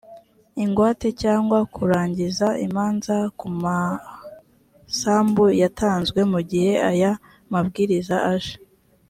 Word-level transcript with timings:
ingwate 0.63 1.07
cyangwa 1.21 1.59
kurangiza 1.75 2.47
imanza 2.65 3.17
ku 3.39 3.47
masambu 3.63 5.45
yatanzwe 5.61 6.19
mu 6.31 6.39
gihe 6.49 6.73
aya 6.91 7.11
mabwiriza 7.51 8.17
aje 8.33 8.55